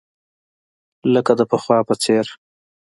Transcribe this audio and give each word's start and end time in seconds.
لکه 1.13 1.31
د 1.39 1.41
پخوا 1.51 1.77
په 1.87 1.93
څېر. 2.03 2.25